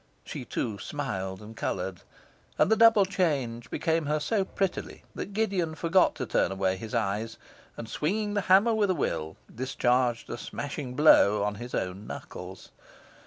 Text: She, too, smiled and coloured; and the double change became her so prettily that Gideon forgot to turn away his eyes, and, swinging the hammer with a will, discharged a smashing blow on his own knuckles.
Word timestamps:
She, 0.23 0.45
too, 0.45 0.79
smiled 0.79 1.43
and 1.43 1.55
coloured; 1.55 2.01
and 2.57 2.71
the 2.71 2.75
double 2.75 3.05
change 3.05 3.69
became 3.69 4.07
her 4.07 4.19
so 4.19 4.43
prettily 4.43 5.03
that 5.13 5.31
Gideon 5.33 5.75
forgot 5.75 6.15
to 6.15 6.25
turn 6.25 6.51
away 6.51 6.75
his 6.75 6.95
eyes, 6.95 7.37
and, 7.77 7.87
swinging 7.87 8.33
the 8.33 8.41
hammer 8.49 8.73
with 8.73 8.89
a 8.89 8.95
will, 8.95 9.37
discharged 9.53 10.27
a 10.31 10.39
smashing 10.39 10.95
blow 10.95 11.43
on 11.43 11.53
his 11.61 11.75
own 11.75 12.07
knuckles. 12.07 12.71